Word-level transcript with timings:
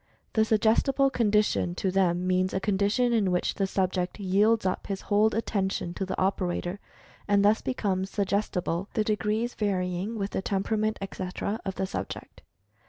The 0.33 0.43
"Suggestible 0.43 1.11
Condition" 1.11 1.75
to 1.75 1.91
them 1.91 2.25
means 2.25 2.55
a 2.55 2.59
condition 2.59 3.13
in 3.13 3.29
which 3.31 3.53
the 3.53 3.67
subject 3.67 4.19
yields 4.19 4.65
up 4.65 4.87
his 4.87 5.01
whole 5.01 5.27
"attention" 5.35 5.93
to 5.93 6.07
the 6.07 6.19
operator, 6.19 6.79
and 7.27 7.45
thus 7.45 7.61
becomes 7.61 8.09
"suggestible," 8.09 8.89
the 8.95 9.03
degrees 9.03 9.53
varying 9.53 10.17
with 10.17 10.31
the 10.31 10.41
temperament, 10.41 10.97
etc., 11.03 11.59
of 11.65 11.75
the 11.75 11.85
subject. 11.85 12.41